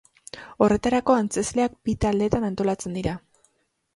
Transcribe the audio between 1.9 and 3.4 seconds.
taldetan antolatzen dira.